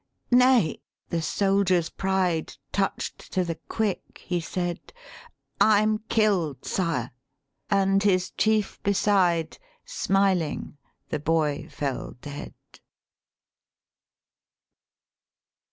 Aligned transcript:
'Nay,' 0.31 0.81
the 1.09 1.21
soldier's 1.21 1.91
pride 1.91 2.57
Touched 2.71 3.31
to 3.33 3.43
the 3.45 3.59
quick, 3.69 4.23
he 4.25 4.39
said: 4.41 4.79
'I'm 5.59 5.99
killed, 6.09 6.65
Sire!' 6.65 7.11
And 7.69 8.01
his 8.01 8.31
chief 8.31 8.81
beside, 8.81 9.59
Smiling 9.85 10.77
the 11.09 11.19
boy 11.19 11.69
fell 11.69 12.15
dead." 12.19 12.55